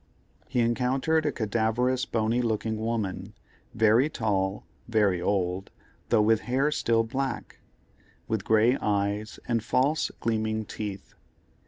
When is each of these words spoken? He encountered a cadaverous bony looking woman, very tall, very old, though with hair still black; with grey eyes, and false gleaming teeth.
He 0.49 0.61
encountered 0.61 1.27
a 1.27 1.31
cadaverous 1.31 2.05
bony 2.07 2.41
looking 2.41 2.77
woman, 2.79 3.35
very 3.75 4.09
tall, 4.09 4.65
very 4.87 5.21
old, 5.21 5.69
though 6.09 6.23
with 6.23 6.39
hair 6.49 6.71
still 6.71 7.03
black; 7.03 7.59
with 8.27 8.43
grey 8.43 8.77
eyes, 8.81 9.39
and 9.47 9.63
false 9.63 10.09
gleaming 10.19 10.65
teeth. 10.65 11.13